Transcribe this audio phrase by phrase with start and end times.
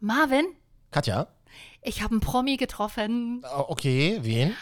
[0.00, 0.46] Marvin,
[0.90, 1.28] Katja?
[1.82, 3.42] ich habe einen Promi getroffen.
[3.56, 4.56] Oh, Okay, wen?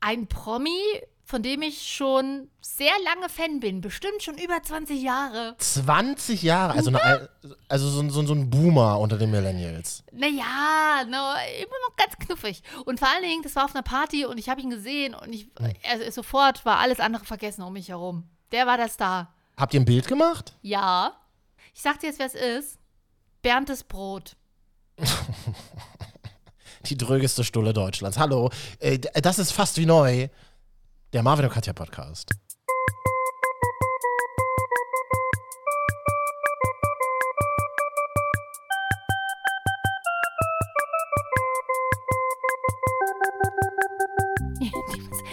[0.00, 0.78] Ein Promi,
[1.24, 3.80] von dem ich schon sehr lange Fan bin.
[3.80, 5.56] Bestimmt schon über 20 Jahre.
[5.58, 7.28] 20 Jahre, also, eine,
[7.68, 10.04] also so, ein- so, so ein Boomer unter den Millennials.
[10.12, 11.10] Naja, no,
[11.60, 12.62] immer noch ganz knuffig.
[12.86, 15.32] Und vor allen Dingen, das war auf einer Party und ich habe ihn gesehen und
[15.32, 15.48] ich,
[15.90, 18.28] also sofort war alles andere vergessen um mich herum.
[18.52, 19.34] Der war der Star.
[19.56, 20.54] Habt ihr ein Bild gemacht?
[20.62, 21.12] Ja.
[21.74, 22.78] Ich sag dir jetzt, wer es ist.
[23.42, 24.36] Berntes Brot.
[26.86, 28.18] Die drögeste Stulle Deutschlands.
[28.18, 30.28] Hallo, äh, das ist fast wie neu.
[31.12, 32.30] Der Marvin und Katja Podcast.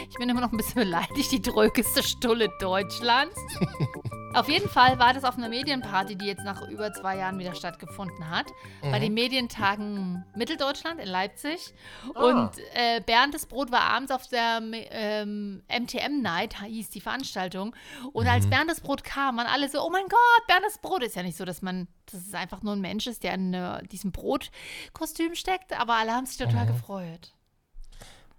[0.08, 3.36] Ich bin immer noch ein bisschen beleidigt, die drögeste Stulle Deutschlands.
[4.35, 7.55] auf jeden Fall war das auf einer Medienparty, die jetzt nach über zwei Jahren wieder
[7.55, 8.48] stattgefunden hat.
[8.81, 11.73] Bei den Medientagen Mitteldeutschland in Leipzig.
[12.13, 17.75] Und äh, Berndes Brot war abends auf der ähm, MTM Night, hieß die Veranstaltung.
[18.13, 21.03] Und als Berndes Brot kam, waren alle so, oh mein Gott, Berndes Brot.
[21.03, 23.53] Ist ja nicht so, dass man, dass es einfach nur ein Mensch ist, der in
[23.53, 25.80] äh, diesem Brotkostüm steckt.
[25.80, 27.33] Aber alle haben sich total gefreut.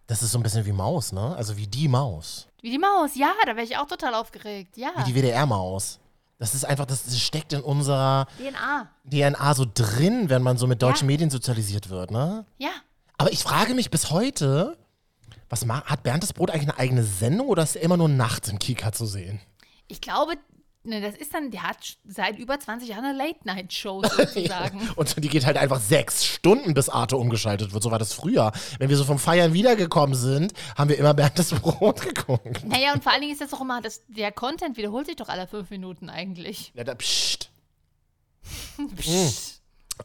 [0.06, 1.34] Das ist so ein bisschen wie Maus, ne?
[1.36, 2.46] Also wie die Maus.
[2.60, 4.90] Wie die Maus, ja, da wäre ich auch total aufgeregt, ja.
[4.98, 5.98] Wie die WDR-Maus.
[6.38, 10.66] Das ist einfach, das, das steckt in unserer DNA, DNA so drin, wenn man so
[10.66, 11.12] mit deutschen Ja.
[11.12, 12.44] Medien sozialisiert wird, ne?
[12.58, 12.70] ja.
[13.18, 14.76] Aber ich frage mich bis heute,
[15.48, 18.48] was hat Bernd das Brot eigentlich eine eigene Sendung oder ist er immer nur nachts
[18.50, 19.40] im Kika zu sehen?
[19.88, 20.34] Ich glaube,
[20.86, 24.88] ne, das ist dann, der hat seit über 20 Jahren eine Late-Night-Show sozusagen.
[24.96, 27.82] Und die geht halt einfach sechs Stunden, bis Arte umgeschaltet wird.
[27.82, 28.52] So war das früher.
[28.78, 32.64] Wenn wir so vom Feiern wiedergekommen sind, haben wir immer Bernd das Brot geguckt.
[32.66, 35.28] naja, und vor allen Dingen ist das auch immer, das, der Content wiederholt sich doch
[35.28, 36.72] alle fünf Minuten eigentlich.
[36.74, 37.50] Ja, da, psst.
[38.96, 39.56] Psst.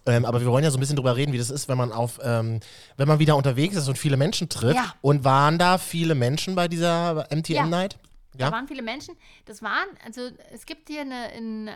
[0.06, 1.92] Ähm, aber wir wollen ja so ein bisschen drüber reden, wie das ist, wenn man
[1.92, 2.62] auf, ähm,
[2.98, 4.78] wenn man wieder unterwegs ist und viele Menschen trifft.
[4.78, 4.94] Ja.
[5.02, 7.90] Und waren da viele Menschen bei dieser MTM Ja.
[8.34, 8.42] Night?
[8.42, 8.52] Da Ja.
[8.52, 9.16] waren viele Menschen.
[9.46, 11.69] Das waren, also es gibt hier eine, in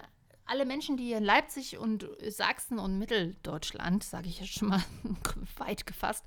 [0.48, 4.84] alle Menschen, die hier in Leipzig und Sachsen und Mitteldeutschland, sage ich jetzt schon mal
[5.58, 6.24] weit gefasst,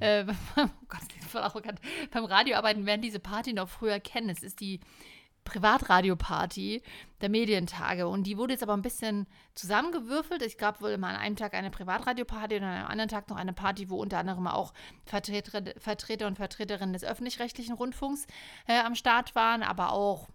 [0.00, 0.24] äh,
[0.56, 1.78] oh Gott, das ist voll arrogant,
[2.10, 4.30] beim Radio arbeiten, werden diese Party noch früher kennen.
[4.30, 4.80] Es ist die
[5.50, 6.80] Privatradioparty
[7.20, 10.42] der Medientage und die wurde jetzt aber ein bisschen zusammengewürfelt.
[10.42, 13.36] Es gab wohl immer an einem Tag eine Privatradioparty und an einem anderen Tag noch
[13.36, 14.72] eine Party, wo unter anderem auch
[15.06, 18.28] Vertreter, Vertreter und Vertreterinnen des öffentlich-rechtlichen Rundfunks
[18.68, 20.28] äh, am Start waren, aber auch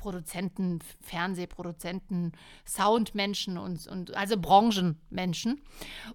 [0.00, 2.32] Produzenten, Fernsehproduzenten,
[2.66, 5.60] Soundmenschen und, und also Branchenmenschen.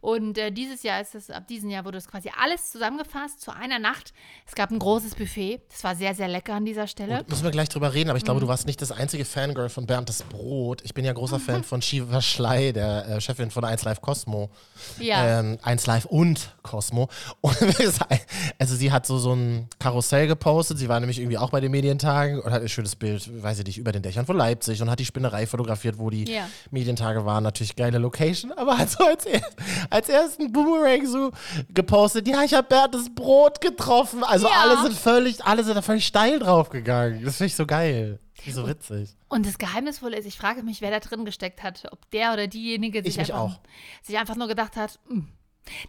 [0.01, 3.51] Und äh, dieses Jahr ist es, ab diesem Jahr wurde es quasi alles zusammengefasst zu
[3.51, 4.13] einer Nacht.
[4.47, 5.61] Es gab ein großes Buffet.
[5.69, 7.23] Das war sehr, sehr lecker an dieser Stelle.
[7.27, 8.25] Müssen wir gleich drüber reden, aber ich Mhm.
[8.25, 10.81] glaube, du warst nicht das einzige Fangirl von Bernd das Brot.
[10.83, 14.49] Ich bin ja großer Fan von Shiva Schley, der äh, Chefin von 1 Live Cosmo.
[14.99, 15.39] Ja.
[15.39, 17.07] Ähm, 1 Live und Cosmo.
[17.41, 17.55] Und
[18.57, 20.77] also sie hat so, so ein Karussell gepostet.
[20.79, 23.65] Sie war nämlich irgendwie auch bei den Medientagen und hat ein schönes Bild, weiß ich
[23.65, 26.47] nicht, über den Dächern von Leipzig und hat die Spinnerei fotografiert, wo die Ja.
[26.71, 27.43] Medientage waren.
[27.43, 29.41] Natürlich geile Location, aber hat so als, er,
[29.89, 31.31] als ersten Boomerang so
[31.73, 34.23] gepostet, ja, ich habe Bernd das Brot getroffen.
[34.23, 34.53] Also Ja.
[34.61, 37.23] alle sind völlig, alle sind da völlig steil drauf gegangen.
[37.23, 38.19] Das finde ich so geil.
[38.47, 39.09] So witzig.
[39.27, 41.83] Und das Geheimnisvolle ist, ich frage mich, wer da drin gesteckt hat.
[41.91, 43.59] Ob der oder diejenige sich, einfach, auch.
[44.03, 45.27] sich einfach nur gedacht hat, "Hm,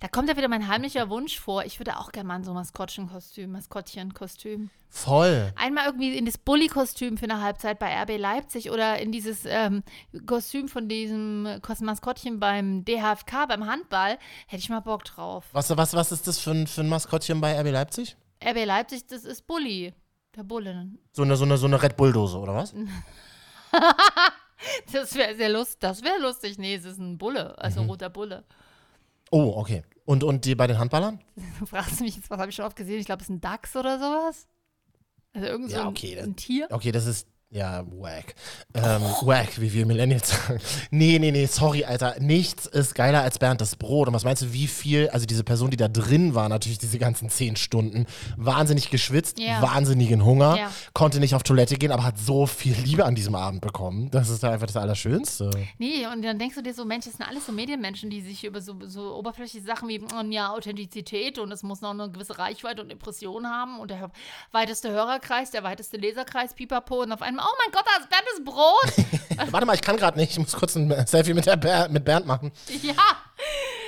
[0.01, 1.65] da kommt ja wieder mein heimlicher Wunsch vor.
[1.65, 4.71] Ich würde auch gerne mal in so ein Maskottchenkostüm, Maskottchenkostüm.
[4.89, 5.53] Voll.
[5.57, 9.83] Einmal irgendwie in das Bully-Kostüm für eine Halbzeit bei RB Leipzig oder in dieses ähm,
[10.27, 14.19] Kostüm von diesem Maskottchen beim DHFK, beim Handball.
[14.47, 15.45] Hätte ich mal Bock drauf.
[15.53, 18.17] Was, was, was ist das für ein, für ein Maskottchen bei RB Leipzig?
[18.45, 19.93] RB Leipzig, das ist Bully.
[20.37, 20.89] Der Bulle.
[21.13, 22.75] So eine, so eine, so eine Red Bull-Dose, oder was?
[24.93, 25.81] Das wäre sehr lustig.
[25.81, 26.59] Das wäre lustig.
[26.59, 28.45] Nee, es ist ein Bulle, also ein roter Bulle.
[29.31, 29.83] Oh, okay.
[30.05, 31.21] Und, und die bei den Handballern?
[31.59, 33.01] Du fragst mich jetzt, was habe ich schon oft gesehen?
[33.01, 34.47] Ich glaube, es ist ein Dachs oder sowas.
[35.33, 36.69] Also irgend so Ja, ein, okay, das- ein Tier.
[36.71, 38.35] Okay, das ist, ja, wack.
[38.75, 40.61] Ähm, wack, wie wir Millennials sagen.
[40.91, 42.17] Nee, nee, nee, sorry, Alter.
[42.19, 44.09] Nichts ist geiler als Bernd das Brot.
[44.09, 46.99] Und was meinst du, wie viel, also diese Person, die da drin war, natürlich diese
[46.99, 48.07] ganzen zehn Stunden,
[48.37, 49.63] wahnsinnig geschwitzt, Ja.
[49.63, 50.71] wahnsinnigen Hunger, Ja.
[50.93, 54.11] konnte nicht auf Toilette gehen, aber hat so viel Liebe an diesem Abend bekommen.
[54.11, 55.51] Das ist einfach das Allerschönste.
[55.79, 58.45] Nee, und dann denkst du dir so, Mensch, das sind alles so Medienmenschen, die sich
[58.45, 62.39] über so, so oberflächliche Sachen wie mm, ja, Authentizität und es muss noch eine gewisse
[62.39, 64.11] Reichweite und Impression haben und der
[64.53, 68.45] weiteste Hörerkreis, der weiteste Leserkreis, pipapo und auf einmal, oh mein Gott, da ist Bernes
[68.45, 69.51] Brot.
[69.53, 70.33] Warte mal, ich kann gerade nicht.
[70.33, 72.53] Ich muss kurz ein Selfie mit, der Ber mit Bernd machen.
[72.83, 72.95] ja.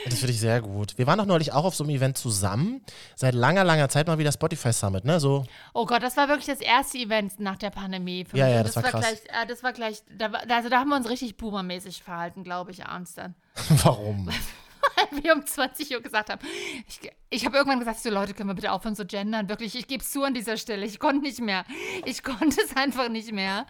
[0.05, 0.97] Das finde ich sehr gut.
[0.97, 2.83] Wir waren doch neulich auch auf so einem Event zusammen.
[3.17, 5.21] Seit langer, langer Zeit mal wieder Spotify Summit, ne?
[5.21, 8.25] So, Oh Gott, das war wirklich das erste Event nach der Pandemie.
[8.25, 8.55] Für Ja, mich.
[8.55, 9.01] ja, Und das war krass.
[9.01, 12.45] Gleich, äh, das war gleich, da, war- also da haben wir uns richtig boomermäßig verhalten,
[12.45, 13.35] glaube ich, abends dann.
[13.83, 14.29] warum?
[15.23, 16.41] wir um 20 Uhr gesagt haben.
[16.89, 19.49] Ich, ich habe irgendwann gesagt, so Leute, können wir bitte aufhören zu gendern?
[19.49, 20.85] Wirklich, ich gebe es zu an dieser Stelle.
[20.87, 21.65] Ich konnte nicht mehr.
[22.05, 23.67] Ich konnte es einfach nicht mehr.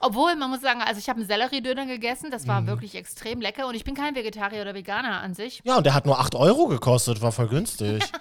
[0.00, 2.66] Obwohl, man muss sagen, also ich habe einen Sellerie-Döner gegessen, das war mhm.
[2.66, 5.62] wirklich extrem lecker und ich bin kein Vegetarier oder Veganer an sich.
[5.64, 8.02] Ja, und der hat nur 8 Euro gekostet, war voll günstig.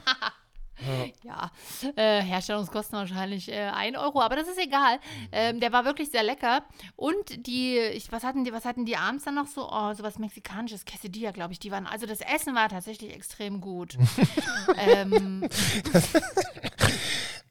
[1.23, 1.51] Ja,
[1.95, 4.99] äh, Herstellungskosten wahrscheinlich äh, 1 Euro, aber das ist egal.
[5.31, 6.63] Ähm, der war wirklich sehr lecker.
[6.95, 9.69] Und die, ich, was hatten die, was hatten die abends dann noch so?
[9.69, 11.59] Oh, sowas Mexikanisches, Quesadilla, glaube ich.
[11.59, 13.97] Die waren, also das Essen war tatsächlich extrem gut.
[14.77, 15.47] ähm,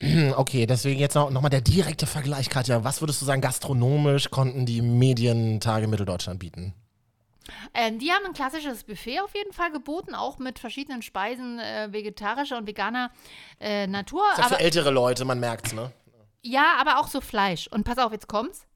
[0.37, 2.83] Okay, deswegen jetzt noch, noch mal der direkte Vergleich, Katja.
[2.83, 6.75] Was würdest du sagen, gastronomisch konnten die Medientage Mitteldeutschland bieten?
[7.75, 11.93] Ähm, die haben ein klassisches Buffet auf jeden Fall geboten, auch mit verschiedenen Speisen äh,
[11.93, 13.11] vegetarischer und veganer
[13.61, 14.23] äh, Natur.
[14.37, 15.93] Das ist ja für ältere Leute, man merkt's, ne?
[16.43, 17.69] Ja, aber auch so Fleisch.
[17.69, 18.67] Und pass auf, jetzt kommt's.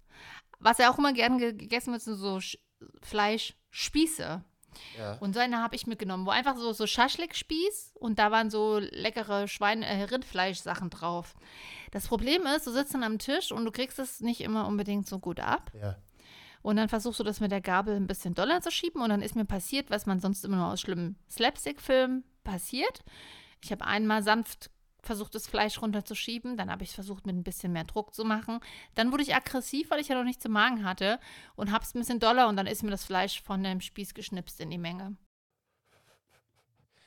[0.59, 2.59] Was ja auch immer gerne gegessen wird, sind so Sch
[3.03, 4.45] Fleischspieße.
[4.99, 5.17] Ja.
[5.21, 8.79] Und so eine habe ich mitgenommen, wo einfach so, so Schaschlik-Spieß und da waren so
[8.79, 11.35] leckere Schwein äh, Rindfleisch-Sachen drauf.
[11.93, 15.07] Das Problem ist, du sitzt dann am Tisch und du kriegst es nicht immer unbedingt
[15.07, 15.71] so gut ab.
[15.81, 15.97] Ja.
[16.67, 19.01] Und dann versuchst du das mit der Gabel ein bisschen doller zu schieben.
[19.01, 23.05] Und dann ist mir passiert, was man sonst immer nur aus schlimmen Slapstick-Filmen passiert.
[23.63, 26.57] Ich habe einmal sanft versucht, das Fleisch runterzuschieben.
[26.57, 28.59] Dann habe ich versucht, mit ein bisschen mehr Druck zu machen.
[28.97, 31.21] Dann wurde ich aggressiv, weil ich ja noch nichts im Magen hatte.
[31.55, 32.49] Und habe es ein bisschen doller.
[32.49, 35.17] Und dann ist mir das Fleisch von dem Spieß geschnipst in die Menge.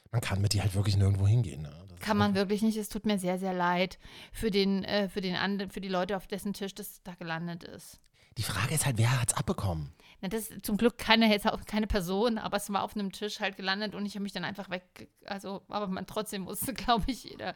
[0.10, 1.64] Man kann mit dir halt wirklich nirgendwo hingehen.
[1.64, 1.88] Ne?
[2.00, 2.78] Kann man wirklich nicht.
[2.78, 4.00] Es tut mir sehr, sehr leid
[4.32, 8.00] für, den, äh, für, den für die Leute, auf dessen Tisch das da gelandet ist.
[8.40, 9.92] Die Frage ist halt, wer hat es abbekommen?
[10.22, 13.58] Na, das ist zum Glück keine, keine Person, aber es war auf einem Tisch halt
[13.58, 15.10] gelandet und ich habe mich dann einfach weg.
[15.26, 17.54] Also, aber man trotzdem wusste, glaube ich, jeder,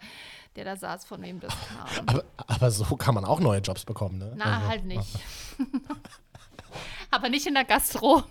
[0.58, 1.88] der da saß, von wem das kam.
[2.06, 4.34] Aber, aber so kann man auch neue Jobs bekommen, ne?
[4.36, 4.68] Na, also.
[4.68, 5.20] halt nicht.
[7.12, 8.24] aber nicht in der Gastro.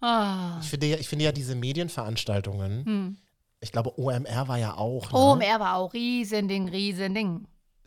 [0.00, 0.58] ah.
[0.60, 3.16] ich, finde ja, ich finde ja diese Medienveranstaltungen, hm.
[3.60, 5.12] ich glaube, OMR war ja auch.
[5.12, 5.16] Ne?
[5.16, 7.46] OMR war auch Riesending, Riesending.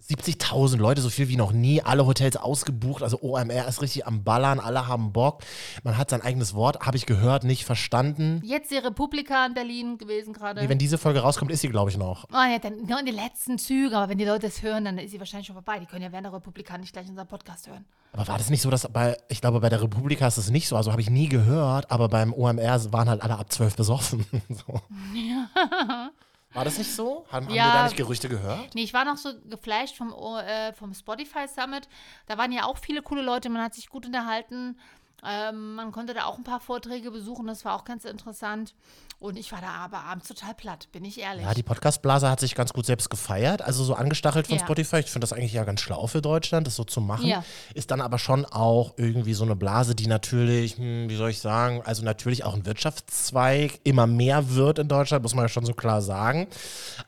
[0.10, 4.24] 70.000 Leute, so viel wie noch nie, alle Hotels ausgebucht, also OMR ist richtig am
[4.24, 5.42] Ballern, alle haben Bock.
[5.84, 8.42] Man hat sein eigenes Wort, habe ich gehört, nicht verstanden.
[8.44, 10.62] Jetzt die Republika in Berlin gewesen gerade.
[10.62, 12.26] Nee, wenn diese Folge rauskommt, ist sie, glaube ich, noch.
[12.32, 14.98] Oh ja, dann nur in den letzten Zügen, aber wenn die Leute es hören, dann
[15.00, 15.80] ist sie wahrscheinlich schon vorbei.
[15.80, 17.86] Die können ja während der Republika nicht gleich unseren Podcast hören.
[18.14, 20.68] Aber war das nicht so, dass bei, ich glaube, bei der Republika ist es nicht
[20.68, 24.26] so, also habe ich nie gehört, aber beim OMR waren halt alle ab 12 besoffen.
[24.50, 24.82] so.
[25.16, 26.12] Ja.
[26.56, 27.26] War das nicht so?
[27.30, 28.74] Haben, ja, haben wir da nicht Gerüchte gehört?
[28.74, 31.88] Nee, ich war noch so geflasht vom, äh, vom Spotify Summit.
[32.28, 34.80] Da waren ja auch viele coole Leute, man hat sich gut unterhalten.
[35.24, 38.74] Ähm, man konnte da auch ein paar Vorträge besuchen, das war auch ganz interessant.
[39.18, 41.46] Und ich war da aber abends total platt, bin ich ehrlich.
[41.46, 44.64] Ja, die Podcast-Blase hat sich ganz gut selbst gefeiert, also so angestachelt von ja.
[44.64, 44.98] Spotify.
[44.98, 47.26] Ich finde das eigentlich ja ganz schlau für Deutschland, das so zu machen.
[47.26, 47.44] Ja.
[47.74, 51.40] Ist dann aber schon auch irgendwie so eine Blase, die natürlich, hm, wie soll ich
[51.40, 55.66] sagen, also natürlich auch ein Wirtschaftszweig immer mehr wird in Deutschland, muss man ja schon
[55.66, 56.48] so klar sagen.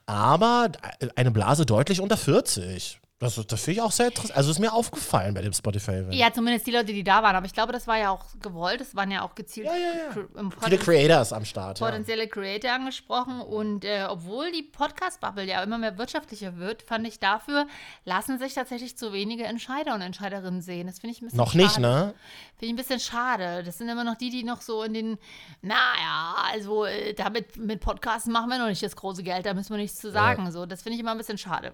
[0.05, 0.71] Aber
[1.15, 3.01] eine Blase deutlich unter 40.
[3.19, 4.37] Das, das finde ich auch sehr interessant.
[4.37, 6.13] Also ist mir aufgefallen bei dem Spotify-Event.
[6.13, 7.35] Ja, zumindest die Leute, die da waren.
[7.35, 8.79] Aber ich glaube, das war ja auch gewollt.
[8.79, 10.49] Das waren ja auch gezielt ja, ja, ja.
[10.63, 11.79] viele Creators am Start.
[11.79, 12.27] Potenzielle.
[12.27, 13.41] Creator angesprochen.
[13.41, 17.65] Und äh, obwohl die Podcast-Bubble ja immer mehr wirtschaftlicher wird, fand ich dafür,
[18.05, 20.85] lassen sich tatsächlich zu wenige Entscheider und Entscheiderinnen sehen.
[20.85, 21.63] Das finde ich ein bisschen Noch schade.
[21.63, 22.13] nicht, ne?
[22.57, 23.63] Finde ich ein bisschen schade.
[23.63, 25.17] Das sind immer noch die, die noch so in den,
[25.63, 29.71] naja, also äh, damit mit Podcasten machen wir noch nicht das große Geld, da müssen
[29.71, 30.51] wir nichts zu sagen.
[30.51, 31.73] So, das finde ich immer ein bisschen schade.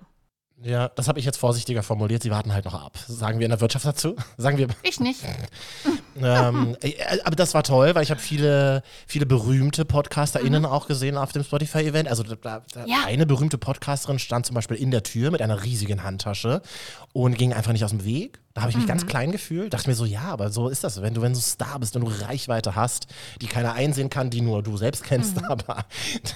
[0.61, 2.23] Ja, das habe ich jetzt vorsichtiger formuliert.
[2.23, 2.97] Sie warten halt noch ab.
[3.07, 4.15] Sagen wir in der Wirtschaft dazu?
[4.37, 4.67] Sagen wir.
[4.83, 5.19] Ich nicht.
[6.21, 6.93] ähm, äh,
[7.25, 10.69] aber das war toll, weil ich habe viele, viele berühmte PodcasterInnen mhm.
[10.69, 12.07] auch gesehen auf dem Spotify-Event.
[12.07, 12.35] Also da,
[12.71, 13.03] da ja.
[13.05, 16.61] eine berühmte Podcasterin stand zum Beispiel in der Tür mit einer riesigen Handtasche
[17.11, 18.39] und ging einfach nicht aus dem Weg.
[18.53, 18.89] Da habe ich mich mhm.
[18.89, 19.73] ganz klein gefühlt.
[19.73, 21.01] Dachte mir so, ja, aber so ist das.
[21.01, 23.07] Wenn du, wenn du Star bist, wenn du Reichweite hast,
[23.41, 25.45] die keiner einsehen kann, die nur du selbst kennst, mhm.
[25.49, 25.85] aber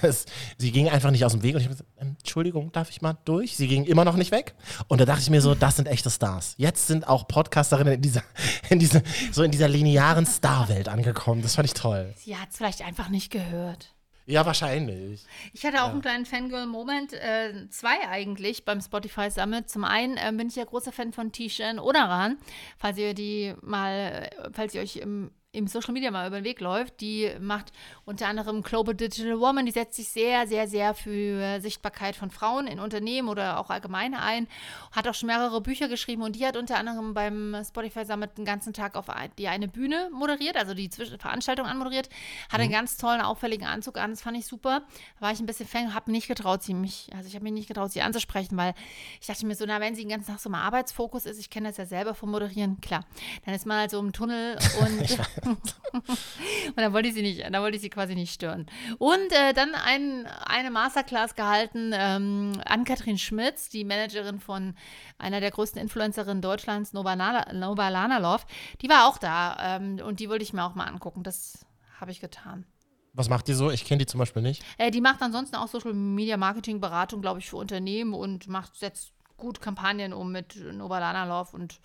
[0.02, 1.54] das, sie ging einfach nicht aus dem Weg.
[1.54, 3.56] Und ich habe gesagt, Entschuldigung, darf ich mal durch?
[3.56, 4.54] Sie ging immer noch nicht weg.
[4.88, 6.54] Und da dachte ich mir so, das sind echte Stars.
[6.56, 8.22] Jetzt sind auch Podcasterinnen in dieser,
[8.70, 11.42] in dieser, so in dieser linearen Star-Welt angekommen.
[11.42, 12.14] Das fand ich toll.
[12.16, 13.94] Sie hat es vielleicht einfach nicht gehört.
[14.28, 15.24] Ja, wahrscheinlich.
[15.54, 15.92] Ich hatte auch ja.
[15.92, 19.70] einen kleinen Fangirl-Moment, äh, zwei eigentlich beim Spotify Summit.
[19.70, 22.36] Zum einen äh, bin ich ja großer Fan von Tishan Odaran,
[22.76, 26.44] falls ihr die mal, äh, falls ihr euch im im Social Media mal über den
[26.44, 27.00] Weg läuft.
[27.00, 27.72] Die macht
[28.04, 32.66] unter anderem Global Digital Woman, die setzt sich sehr, sehr, sehr für Sichtbarkeit von Frauen
[32.66, 34.46] in Unternehmen oder auch allgemein ein.
[34.92, 38.44] Hat auch schon mehrere Bücher geschrieben und die hat unter anderem beim Spotify Summit den
[38.44, 39.06] ganzen Tag auf
[39.38, 42.10] die eine Bühne moderiert, also die Veranstaltung anmoderiert.
[42.50, 42.64] Hat mhm.
[42.64, 44.82] einen ganz tollen, auffälligen Anzug an, das fand ich super.
[45.16, 47.54] Da war ich ein bisschen Fan, habe nicht getraut, sie mich, also ich habe mich
[47.54, 48.74] nicht getraut, sie anzusprechen, weil
[49.18, 51.48] ich dachte mir so, na, wenn sie den ganzen Tag so mal Arbeitsfokus ist, ich
[51.48, 53.06] kenne das ja selber vom Moderieren, klar,
[53.46, 55.18] dann ist man halt so im Tunnel und
[55.92, 58.66] Und dann wollte ich sie nicht, dann wollte ich sie quasi nicht stören.
[58.98, 64.74] Und äh, dann ein, eine Masterclass gehalten ähm, an Katrin Schmitz, die Managerin von
[65.18, 67.16] einer der größten Influencerinnen Deutschlands, Nova,
[67.52, 68.46] Nova Lanalov.
[68.82, 71.22] Die war auch da ähm, und die wollte ich mir auch mal angucken.
[71.22, 71.66] Das
[72.00, 72.66] habe ich getan.
[73.14, 73.70] Was macht die so?
[73.70, 74.62] Ich kenne die zum Beispiel nicht.
[74.76, 78.76] Äh, die macht ansonsten auch Social Media Marketing Beratung, glaube ich, für Unternehmen und macht
[78.76, 81.80] setzt gut Kampagnen um mit Nova Lanalov und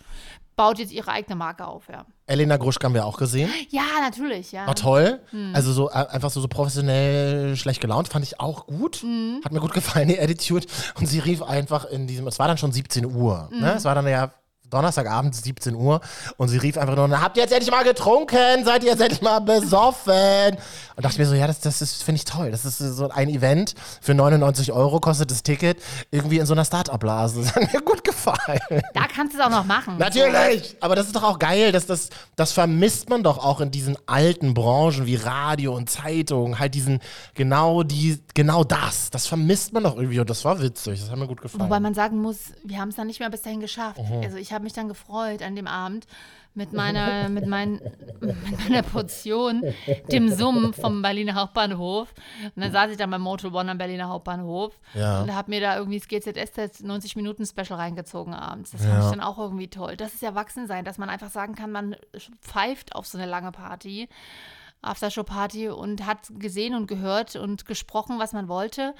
[0.55, 2.05] baut jetzt ihre eigene Marke auf, ja.
[2.25, 3.49] Elena Gruschka haben wir auch gesehen.
[3.69, 4.65] Ja, natürlich, ja.
[4.65, 5.19] War toll.
[5.31, 5.51] Hm.
[5.53, 8.97] Also so äh, einfach so, so professionell schlecht gelaunt, fand ich auch gut.
[8.97, 9.41] Hm.
[9.43, 10.65] Hat mir gut gefallen, die Attitude.
[10.95, 13.49] Und sie rief einfach in diesem, es war dann schon 17 Uhr.
[13.51, 13.71] Ne?
[13.71, 13.77] Hm.
[13.77, 14.31] Es war dann ja
[14.73, 16.01] Donnerstagabend, 17 Uhr.
[16.37, 18.65] Und sie rief einfach nur, habt ihr jetzt endlich mal getrunken?
[18.65, 20.57] Seid ihr jetzt endlich mal besoffen?
[20.95, 22.51] Und dachte mir so, ja, das, das ist, finde ich toll.
[22.51, 25.77] Das ist so ein Event für 99 Euro kostet das Ticket.
[26.11, 27.43] Irgendwie in so einer Start-up-Blase.
[27.53, 28.81] Das hat mir gut gefallen.
[28.93, 29.97] Da kannst du es auch noch machen.
[29.97, 30.77] Natürlich!
[30.79, 31.71] Aber das ist doch auch geil.
[31.71, 36.59] Das, das, das vermisst man doch auch in diesen alten Branchen wie Radio und Zeitung.
[36.59, 36.99] Halt diesen,
[37.33, 39.09] genau die, genau das.
[39.09, 40.19] Das vermisst man doch irgendwie.
[40.19, 41.01] Und das war witzig.
[41.01, 41.63] Das hat mir gut gefallen.
[41.63, 43.99] Wobei man sagen muss, wir haben es dann nicht mehr bis dahin geschafft.
[43.99, 44.23] Mhm.
[44.23, 46.07] Also ich habe habe mich dann gefreut an dem Abend
[46.53, 47.81] mit meiner, mit, mein,
[48.21, 49.61] mit meiner Portion
[50.09, 52.13] dem Summ vom Berliner Hauptbahnhof.
[52.55, 55.21] Und dann saß ich dann beim Motel One am Berliner Hauptbahnhof ja.
[55.21, 58.71] und habe mir da irgendwie das GZS 90 Minuten Special reingezogen abends.
[58.71, 59.05] Das fand ja.
[59.05, 59.97] ich dann auch irgendwie toll.
[59.97, 61.95] Das ist Erwachsensein, dass man einfach sagen kann, man
[62.41, 64.07] pfeift auf so eine lange Party.
[64.81, 68.93] Aftershow-Party und hat gesehen und gehört und gesprochen, was man wollte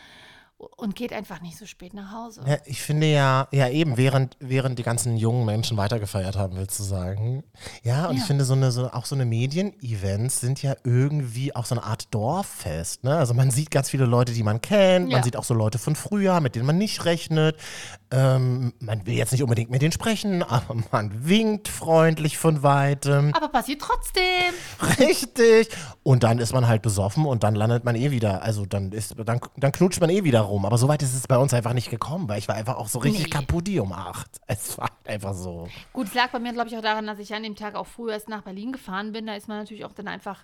[0.77, 2.43] und geht einfach nicht so spät nach Hause.
[2.47, 6.79] Ja, ich finde ja, ja eben, während, während die ganzen jungen Menschen weitergefeiert haben, willst
[6.79, 7.43] du sagen.
[7.83, 8.21] Ja, und ja.
[8.21, 11.83] ich finde so eine, so, auch so eine Medien-Events sind ja irgendwie auch so eine
[11.83, 13.03] Art Dorffest.
[13.03, 13.15] Ne?
[13.15, 15.17] Also man sieht ganz viele Leute, die man kennt, ja.
[15.17, 17.57] man sieht auch so Leute von früher, mit denen man nicht rechnet.
[18.11, 23.33] Ähm, man will jetzt nicht unbedingt mit denen sprechen, aber man winkt freundlich von weitem.
[23.33, 24.23] Aber passiert trotzdem.
[24.99, 25.69] Richtig.
[26.03, 29.15] Und dann ist man halt besoffen und dann landet man eh wieder, also dann ist,
[29.25, 30.65] dann, dann knutscht man eh wieder rum rum.
[30.65, 32.87] Aber so weit ist es bei uns einfach nicht gekommen, weil ich war einfach auch
[32.87, 33.29] so richtig nee.
[33.29, 34.29] kaputt um acht.
[34.47, 35.67] Es war einfach so.
[35.93, 37.87] Gut, es lag bei mir, glaube ich, auch daran, dass ich an dem Tag auch
[37.87, 39.25] früher erst nach Berlin gefahren bin.
[39.25, 40.39] Da ist man natürlich auch dann einfach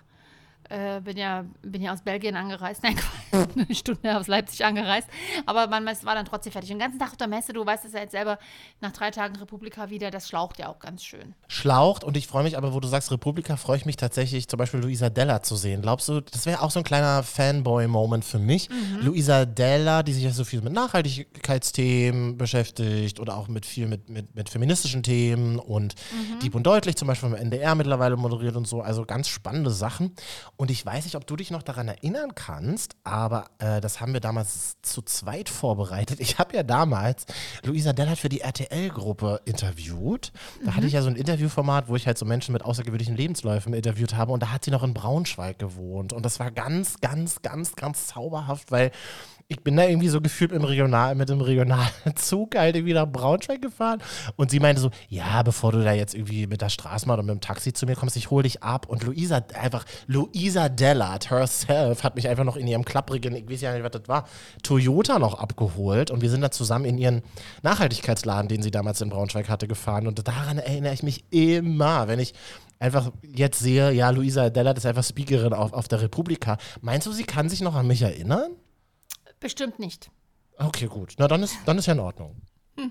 [0.68, 2.96] äh, bin, ja, bin ja aus Belgien angereist, nein,
[3.32, 5.08] eine Stunde aus Leipzig angereist.
[5.46, 6.70] Aber man war dann trotzdem fertig.
[6.70, 8.38] Den ganzen Tag auf der Messe, du weißt es ja jetzt selber,
[8.80, 11.34] nach drei Tagen Republika wieder, das schlaucht ja auch ganz schön.
[11.48, 14.58] Schlaucht und ich freue mich aber, wo du sagst Republika, freue ich mich tatsächlich, zum
[14.58, 15.82] Beispiel Luisa Della zu sehen.
[15.82, 18.68] Glaubst du, das wäre auch so ein kleiner Fanboy-Moment für mich?
[18.70, 19.06] Mhm.
[19.06, 24.08] Luisa Della, die sich ja so viel mit Nachhaltigkeitsthemen beschäftigt oder auch mit viel mit,
[24.08, 26.38] mit, mit feministischen Themen und mhm.
[26.40, 28.80] Dieb und Deutlich zum Beispiel beim NDR mittlerweile moderiert und so.
[28.82, 30.14] Also ganz spannende Sachen.
[30.60, 34.12] Und ich weiß nicht, ob du dich noch daran erinnern kannst, aber äh, das haben
[34.12, 36.20] wir damals zu zweit vorbereitet.
[36.20, 37.24] Ich habe ja damals
[37.64, 40.32] Luisa Dellert für die RTL-Gruppe interviewt.
[40.62, 40.76] Da mhm.
[40.76, 44.14] hatte ich ja so ein Interviewformat, wo ich halt so Menschen mit außergewöhnlichen Lebensläufen interviewt
[44.16, 44.32] habe.
[44.32, 46.12] Und da hat sie noch in Braunschweig gewohnt.
[46.12, 48.90] Und das war ganz, ganz, ganz, ganz zauberhaft, weil
[49.50, 53.60] ich bin da irgendwie so gefühlt im Regional, mit dem Regionalzug halt irgendwie nach Braunschweig
[53.60, 54.00] gefahren.
[54.36, 57.34] Und sie meinte so, ja, bevor du da jetzt irgendwie mit der Straßenbahn oder mit
[57.34, 58.86] dem Taxi zu mir kommst, ich hole dich ab.
[58.88, 63.60] Und Luisa, einfach, Luisa Dellert herself hat mich einfach noch in ihrem klapprigen, ich weiß
[63.60, 64.28] ja nicht, was das war,
[64.62, 66.12] Toyota noch abgeholt.
[66.12, 67.22] Und wir sind da zusammen in ihren
[67.62, 70.06] Nachhaltigkeitsladen, den sie damals in Braunschweig hatte, gefahren.
[70.06, 72.34] Und daran erinnere ich mich immer, wenn ich
[72.78, 76.56] einfach jetzt sehe, ja, Luisa Dellert ist einfach Speakerin auf, auf der Republika.
[76.82, 78.52] Meinst du, sie kann sich noch an mich erinnern?
[79.40, 80.10] Bestimmt nicht.
[80.58, 81.14] Okay, gut.
[81.18, 82.42] Na, dann ist, dann ist ja in Ordnung.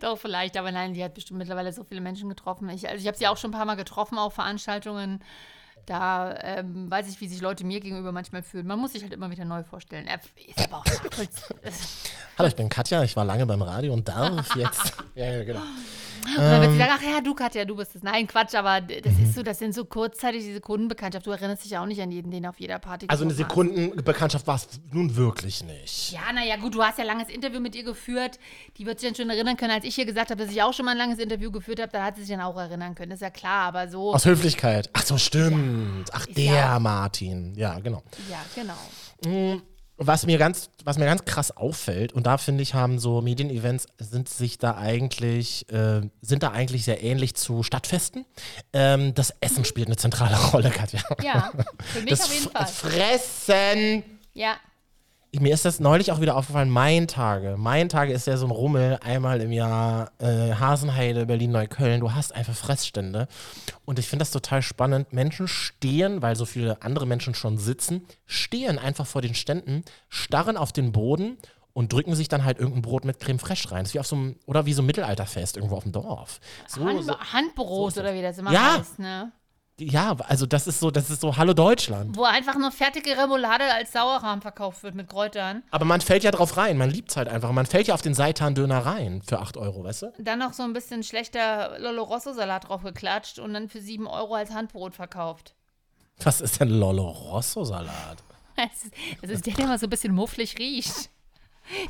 [0.00, 2.68] Doch, vielleicht, aber nein, die hat bestimmt mittlerweile so viele Menschen getroffen.
[2.68, 5.22] Ich, also ich habe sie auch schon ein paar Mal getroffen, auch Veranstaltungen.
[5.86, 8.66] Da ähm, weiß ich, wie sich Leute mir gegenüber manchmal fühlen.
[8.66, 10.08] Man muss sich halt immer wieder neu vorstellen.
[10.46, 10.84] ist aber auch
[12.38, 14.94] Hallo, ich bin Katja, ich war lange beim Radio und darf jetzt.
[15.14, 15.62] ja, genau.
[16.26, 16.86] Und dann wird sie ähm.
[16.86, 18.02] sagen, ach ja, du Katja, du bist es.
[18.02, 19.24] Nein, Quatsch, aber das mhm.
[19.24, 21.26] ist so, das sind so kurzzeitig diese Sekundenbekanntschaft.
[21.26, 24.56] Du erinnerst dich auch nicht an jeden, den auf jeder Party Also eine Sekundenbekanntschaft war
[24.56, 26.12] es nun wirklich nicht.
[26.12, 28.38] Ja, naja, gut, du hast ja ein langes Interview mit ihr geführt.
[28.78, 30.72] Die wird sich dann schon erinnern können, als ich ihr gesagt habe, dass ich auch
[30.72, 33.10] schon mal ein langes Interview geführt habe, da hat sie sich dann auch erinnern können.
[33.10, 34.14] Das ist ja klar, aber so.
[34.14, 34.90] Aus Höflichkeit.
[34.92, 36.08] Ach so, stimmt.
[36.08, 36.14] Ja.
[36.16, 36.78] Ach, der ja.
[36.78, 37.54] Martin.
[37.54, 38.02] Ja, genau.
[38.30, 38.74] Ja, genau.
[39.24, 39.62] Mhm
[39.98, 43.86] was mir ganz, was mir ganz krass auffällt, und da finde ich, haben so Medienevents
[43.98, 48.26] sind sich da eigentlich, äh, sind da eigentlich sehr ähnlich zu Stadtfesten.
[48.72, 51.00] Ähm, das Essen spielt eine zentrale Rolle, Katja.
[51.22, 51.52] Ja,
[51.92, 52.66] für mich das auf jeden Fall.
[52.66, 54.02] Fressen.
[54.34, 54.56] Ja
[55.40, 57.56] mir ist das neulich auch wieder aufgefallen, Mein Tage.
[57.58, 62.00] Mein Tage ist ja so ein Rummel, einmal im Jahr äh, Hasenheide, Berlin-Neukölln.
[62.00, 63.28] Du hast einfach Fressstände.
[63.84, 65.12] Und ich finde das total spannend.
[65.12, 70.56] Menschen stehen, weil so viele andere Menschen schon sitzen, stehen einfach vor den Ständen, starren
[70.56, 71.38] auf den Boden
[71.72, 73.80] und drücken sich dann halt irgendein Brot mit Creme Fraiche rein.
[73.80, 76.40] Das ist wie auf so einem, oder wie so ein Mittelalterfest irgendwo auf dem Dorf.
[76.66, 78.78] So, Hand, so, Handbrot so oder wie das immer ja.
[78.78, 79.32] heißt, ne?
[79.78, 82.16] Ja, also das ist so, das ist so Hallo Deutschland.
[82.16, 85.62] Wo einfach nur fertige Remoulade als Sauerrahm verkauft wird mit Kräutern.
[85.70, 87.52] Aber man fällt ja drauf rein, man liebt es halt einfach.
[87.52, 90.12] Man fällt ja auf den Seitan-Döner rein für 8 Euro, weißt du?
[90.18, 94.34] Dann noch so ein bisschen schlechter Lolo Rosso-Salat drauf geklatscht und dann für 7 Euro
[94.34, 95.54] als Handbrot verkauft.
[96.22, 98.22] Was ist denn Lolo Rosso-Salat?
[98.56, 101.10] Es ist, es ist der, der mal so ein bisschen mufflig riecht.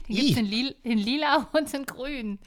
[0.09, 2.41] Den gibt es in, Lil in lila und in grün.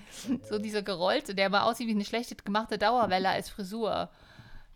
[0.50, 4.10] So dieser gerollte, der aber aussieht wie eine schlecht gemachte Dauerwelle als Frisur.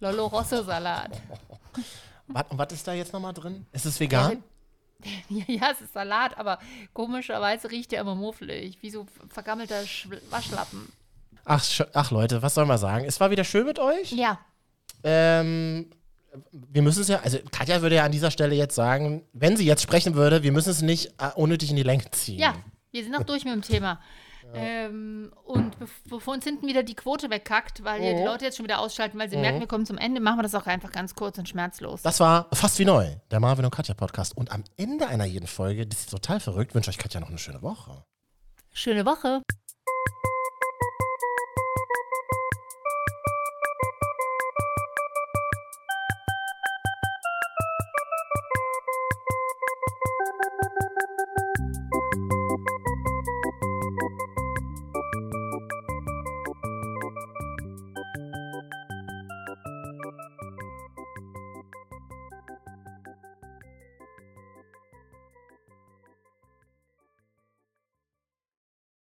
[0.04, 1.12] Lolo Rosso Salat.
[2.28, 3.66] Was, und was ist da jetzt nochmal drin?
[3.74, 4.42] Ist es vegan?
[5.28, 6.58] Ja, ja, es ist Salat, aber
[6.94, 8.78] komischerweise riecht der immer mufflig.
[8.82, 10.92] Wie so vergammelter Sch Waschlappen.
[11.44, 13.04] Ach, ach Leute, was soll man sagen?
[13.06, 14.14] Es war wieder schön mit euch.
[14.14, 14.40] Ja,
[15.04, 15.90] Ähm,
[16.52, 19.66] wir müssen es ja, also Katja würde ja an dieser Stelle jetzt sagen, wenn sie
[19.66, 22.40] jetzt sprechen würde, wir müssen es nicht äh, unnötig in die Länge ziehen.
[22.40, 22.56] ja,
[22.92, 24.00] wir sind noch durch mit dem Thema.
[24.56, 28.58] Ähm, und bev bevor uns hinten wieder die Quote wegkackt, weil hier die Leute jetzt
[28.58, 30.92] schon wieder ausschalten, weil sie merken, wir kommen zum Ende, machen wir das auch einfach
[30.92, 32.02] ganz kurz und schmerzlos.
[32.02, 34.36] Das war fast wie neu, der Marvin und Katja Podcast.
[34.38, 37.38] Und am Ende einer jeden Folge, das ist total verrückt, wünsche euch Katja noch eine
[37.38, 38.04] schöne Woche.
[38.74, 39.42] Schöne Woche.